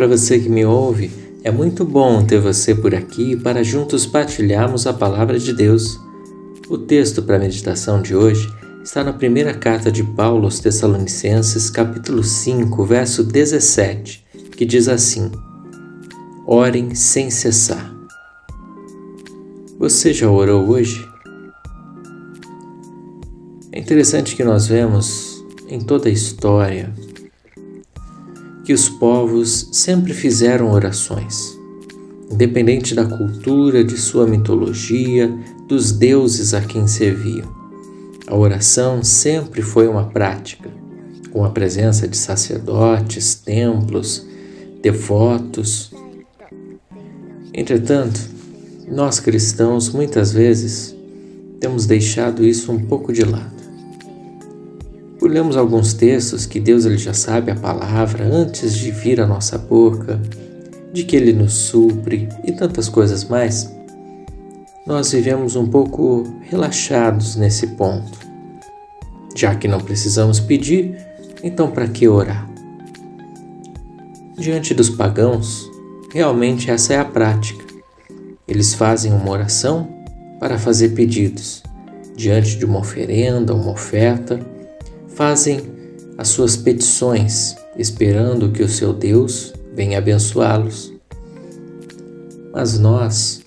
[0.00, 1.10] para você que me ouve.
[1.44, 6.00] É muito bom ter você por aqui para juntos partilharmos a palavra de Deus.
[6.70, 8.48] O texto para a meditação de hoje
[8.82, 14.24] está na primeira carta de Paulo aos Tessalonicenses, capítulo 5, verso 17,
[14.56, 15.30] que diz assim:
[16.46, 17.94] Orem sem cessar.
[19.78, 21.06] Você já orou hoje?
[23.70, 26.90] É interessante que nós vemos em toda a história
[28.70, 31.58] que os povos sempre fizeram orações,
[32.30, 35.28] independente da cultura, de sua mitologia,
[35.66, 37.52] dos deuses a quem serviam.
[38.28, 40.70] A oração sempre foi uma prática,
[41.32, 44.24] com a presença de sacerdotes, templos,
[44.80, 45.90] devotos.
[47.52, 48.20] Entretanto,
[48.88, 50.94] nós cristãos muitas vezes
[51.58, 53.59] temos deixado isso um pouco de lado.
[55.22, 59.58] Lemos alguns textos que Deus ele já sabe a palavra antes de vir à nossa
[59.58, 60.20] boca,
[60.92, 63.70] de que ele nos supre e tantas coisas mais.
[64.86, 68.18] Nós vivemos um pouco relaxados nesse ponto.
[69.36, 70.96] Já que não precisamos pedir,
[71.44, 72.50] então para que orar?
[74.36, 75.70] Diante dos pagãos,
[76.12, 77.64] realmente essa é a prática.
[78.48, 79.88] Eles fazem uma oração
[80.40, 81.62] para fazer pedidos.
[82.16, 84.40] Diante de uma oferenda, uma oferta,
[85.20, 85.60] fazem
[86.16, 90.94] as suas petições, esperando que o seu Deus venha abençoá-los.
[92.54, 93.42] Mas nós,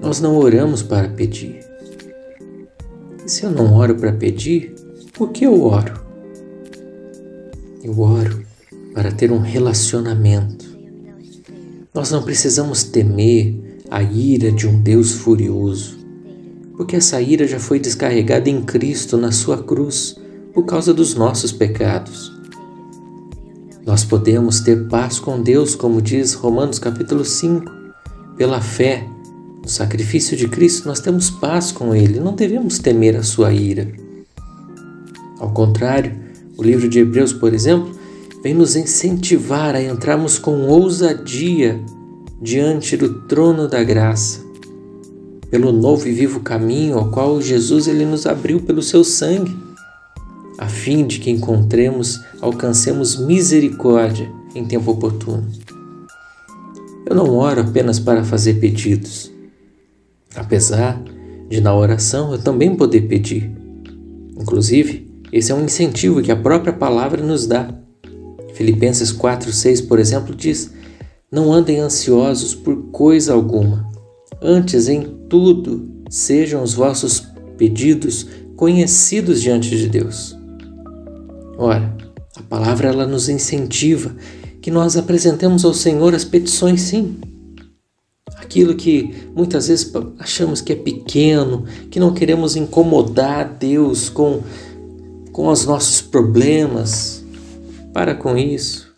[0.00, 1.60] nós não oramos para pedir.
[3.22, 4.74] E se eu não oro para pedir,
[5.12, 6.00] por que eu oro?
[7.84, 8.42] Eu oro
[8.94, 10.64] para ter um relacionamento.
[11.92, 13.54] Nós não precisamos temer
[13.90, 15.98] a ira de um Deus furioso,
[16.78, 20.16] porque essa ira já foi descarregada em Cristo na sua cruz
[20.56, 22.32] por causa dos nossos pecados.
[23.84, 27.70] Nós podemos ter paz com Deus, como diz Romanos capítulo 5.
[28.38, 29.06] Pela fé,
[29.62, 33.86] no sacrifício de Cristo, nós temos paz com Ele, não devemos temer a sua ira.
[35.38, 36.16] Ao contrário,
[36.56, 37.92] o livro de Hebreus, por exemplo,
[38.42, 41.78] vem nos incentivar a entrarmos com ousadia
[42.40, 44.40] diante do trono da graça,
[45.50, 49.65] pelo novo e vivo caminho ao qual Jesus ele nos abriu pelo seu sangue
[50.58, 55.46] a fim de que encontremos, alcancemos misericórdia em tempo oportuno.
[57.08, 59.30] Eu não oro apenas para fazer pedidos,
[60.34, 61.00] apesar
[61.48, 63.50] de na oração eu também poder pedir.
[64.38, 67.72] Inclusive, esse é um incentivo que a própria palavra nos dá.
[68.54, 70.72] Filipenses 4:6, por exemplo, diz:
[71.30, 73.88] Não andem ansiosos por coisa alguma,
[74.40, 80.35] antes em tudo sejam os vossos pedidos conhecidos diante de Deus.
[81.56, 81.96] Ora,
[82.36, 84.14] a palavra ela nos incentiva
[84.60, 87.18] que nós apresentemos ao Senhor as petições, sim.
[88.36, 94.42] Aquilo que muitas vezes achamos que é pequeno, que não queremos incomodar Deus com,
[95.32, 97.24] com os nossos problemas.
[97.92, 98.92] Para com isso.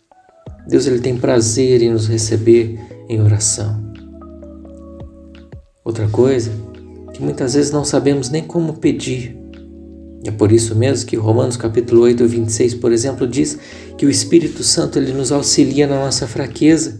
[0.67, 3.79] Deus ele tem prazer em nos receber em oração.
[5.83, 6.51] Outra coisa
[7.13, 9.37] que muitas vezes não sabemos nem como pedir.
[10.25, 13.57] É por isso mesmo que Romanos capítulo 8, 26, por exemplo, diz
[13.97, 16.99] que o Espírito Santo ele nos auxilia na nossa fraqueza,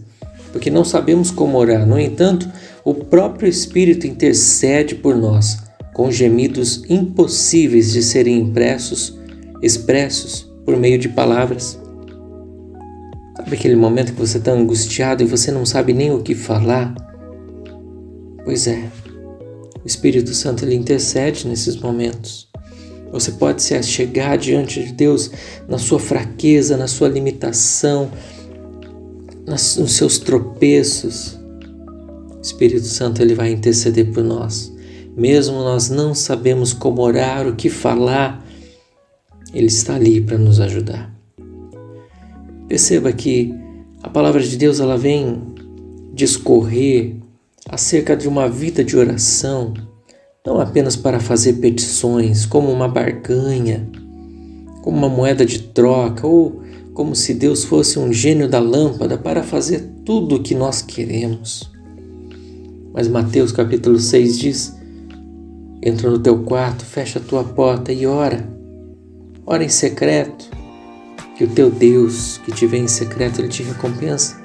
[0.52, 1.86] porque não sabemos como orar.
[1.86, 2.48] No entanto,
[2.84, 5.58] o próprio Espírito intercede por nós
[5.92, 9.18] com gemidos impossíveis de serem impressos,
[9.62, 11.78] expressos por meio de palavras.
[13.36, 16.94] Sabe aquele momento que você está angustiado e você não sabe nem o que falar?
[18.44, 18.88] Pois é,
[19.84, 22.49] o Espírito Santo ele intercede nesses momentos.
[23.12, 25.30] Você pode se achegar diante de Deus
[25.68, 28.10] na sua fraqueza, na sua limitação,
[29.46, 31.38] nos seus tropeços.
[32.36, 34.72] O Espírito Santo ele vai interceder por nós.
[35.16, 38.44] Mesmo nós não sabemos como orar, o que falar,
[39.52, 41.12] ele está ali para nos ajudar.
[42.68, 43.52] Perceba que
[44.02, 45.42] a palavra de Deus ela vem
[46.14, 47.16] discorrer
[47.68, 49.74] acerca de uma vida de oração,
[50.46, 53.86] não apenas para fazer petições, como uma barganha,
[54.82, 56.62] como uma moeda de troca, ou
[56.94, 61.70] como se Deus fosse um gênio da lâmpada para fazer tudo o que nós queremos.
[62.92, 64.76] Mas Mateus capítulo 6 diz:
[65.82, 68.48] Entra no teu quarto, fecha a tua porta e ora.
[69.44, 70.48] Ora em secreto,
[71.36, 74.40] que o teu Deus que te vê em secreto, ele te recompensa.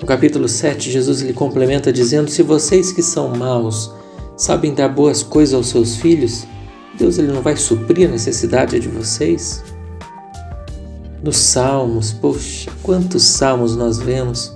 [0.00, 3.95] No capítulo 7, Jesus lhe complementa dizendo: Se vocês que são maus
[4.36, 6.46] sabem dar boas coisas aos seus filhos,
[6.98, 9.62] Deus ele não vai suprir a necessidade de vocês?
[11.22, 14.52] Nos salmos, poxa, quantos salmos nós vemos?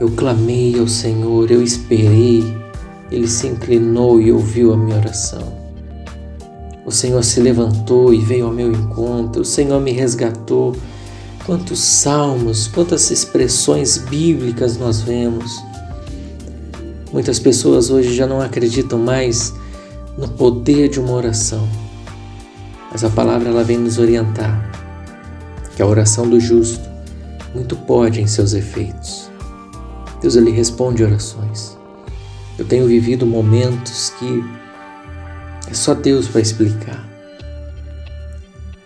[0.00, 2.44] Eu clamei ao Senhor, eu esperei,
[3.10, 5.60] ele se inclinou e ouviu a minha oração.
[6.84, 10.74] O Senhor se levantou e veio ao meu encontro, o Senhor me resgatou.
[11.46, 15.71] Quantos salmos, quantas expressões bíblicas nós vemos.
[17.12, 19.54] Muitas pessoas hoje já não acreditam mais
[20.16, 21.68] no poder de uma oração.
[22.90, 24.70] Mas a palavra ela vem nos orientar
[25.76, 26.88] que a oração do justo
[27.54, 29.30] muito pode em seus efeitos.
[30.22, 31.76] Deus ele responde orações.
[32.58, 34.44] Eu tenho vivido momentos que
[35.68, 37.06] é só Deus para explicar.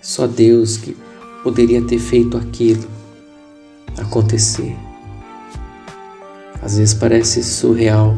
[0.00, 0.96] É só Deus que
[1.44, 2.88] poderia ter feito aquilo
[3.98, 4.76] acontecer.
[6.66, 8.16] Às vezes parece surreal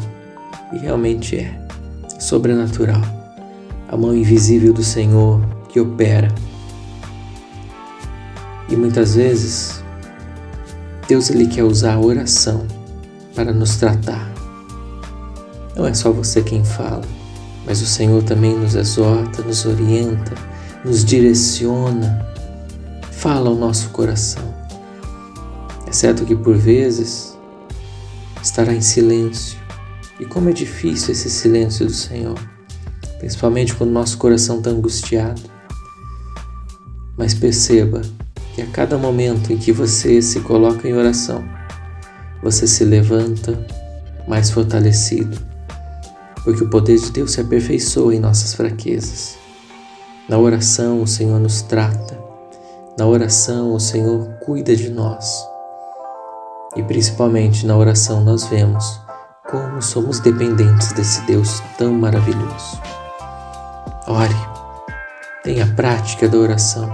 [0.72, 1.54] e realmente é
[2.18, 3.02] sobrenatural.
[3.86, 6.34] A mão invisível do Senhor que opera.
[8.70, 9.84] E muitas vezes
[11.06, 12.66] Deus ele quer usar a oração
[13.34, 14.32] para nos tratar.
[15.76, 17.04] Não é só você quem fala,
[17.66, 20.32] mas o Senhor também nos exorta, nos orienta,
[20.82, 22.26] nos direciona,
[23.12, 24.54] fala ao nosso coração.
[25.86, 27.36] É certo que por vezes
[28.43, 29.58] estará em silêncio.
[30.20, 32.38] E como é difícil esse silêncio do Senhor,
[33.19, 35.40] principalmente quando nosso coração está angustiado.
[37.17, 38.02] Mas perceba
[38.55, 41.44] que a cada momento em que você se coloca em oração,
[42.43, 43.67] você se levanta
[44.26, 45.38] mais fortalecido,
[46.44, 49.37] porque o poder de Deus se aperfeiçoa em nossas fraquezas.
[50.29, 52.19] Na oração, o Senhor nos trata,
[52.99, 55.43] na oração, o Senhor cuida de nós.
[56.78, 59.00] E principalmente na oração nós vemos
[59.50, 62.80] como somos dependentes desse Deus tão maravilhoso.
[64.06, 64.36] Ore,
[65.42, 66.88] tenha prática da oração,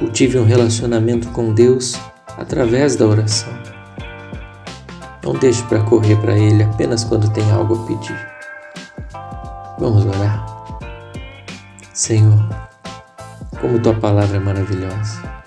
[0.00, 1.94] cultive um relacionamento com Deus
[2.36, 3.52] através da oração.
[5.22, 8.28] Não deixe para correr para Ele apenas quando tem algo a pedir.
[9.78, 10.44] Vamos orar.
[11.92, 12.44] Senhor,
[13.60, 15.45] como tua palavra é maravilhosa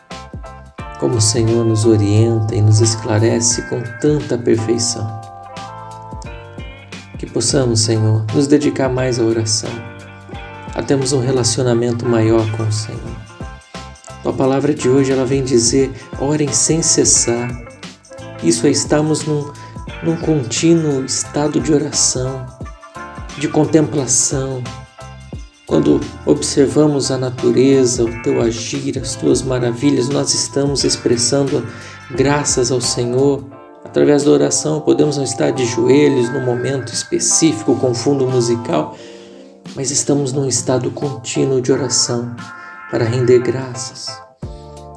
[0.99, 5.07] como o Senhor nos orienta e nos esclarece com tanta perfeição.
[7.17, 9.71] Que possamos, Senhor, nos dedicar mais à oração,
[10.75, 12.99] a termos um relacionamento maior com o Senhor.
[14.21, 17.49] Tua palavra de hoje ela vem dizer: orem sem cessar.
[18.43, 19.51] Isso é estarmos num,
[20.03, 22.45] num contínuo estado de oração,
[23.37, 24.63] de contemplação,
[25.69, 31.63] quando observamos a natureza, o teu agir, as tuas maravilhas, nós estamos expressando
[32.09, 33.43] graças ao Senhor.
[33.85, 38.97] Através da oração, podemos não estar de joelhos num momento específico com fundo musical,
[39.75, 42.35] mas estamos num estado contínuo de oração
[42.89, 44.07] para render graças.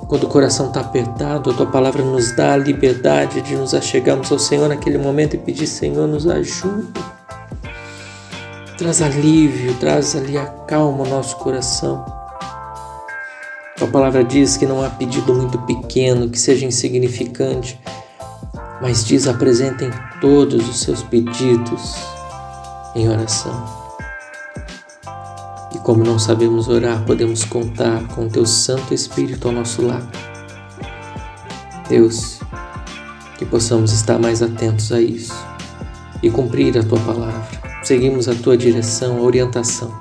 [0.09, 4.33] Quando o coração está apertado, a tua palavra nos dá a liberdade de nos achegarmos
[4.33, 7.22] ao Senhor naquele momento e pedir: Senhor, nos ajuda
[8.83, 12.05] traz alívio, traz ali a calma ao nosso coração.
[13.81, 17.79] A palavra diz que não há pedido muito pequeno, que seja insignificante,
[18.81, 19.89] mas diz: apresentem
[20.21, 21.95] todos os seus pedidos
[22.97, 23.65] em oração.
[25.73, 30.11] E como não sabemos orar, podemos contar com o Teu Santo Espírito ao nosso lado.
[31.89, 32.41] Deus,
[33.39, 35.35] que possamos estar mais atentos a isso
[36.21, 39.93] e cumprir a Tua palavra seguimos a tua direção, a orientação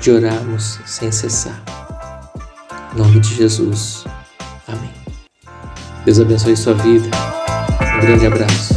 [0.00, 1.62] de orarmos sem cessar.
[2.94, 4.04] Em nome de Jesus.
[4.66, 4.90] Amém.
[6.04, 7.08] Deus abençoe sua vida.
[7.96, 8.74] Um grande abraço.